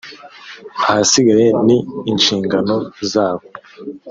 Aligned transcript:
ahasigaye 0.89 1.47
ni 1.65 1.77
inshingano 2.11 2.75
zabo 3.11 3.45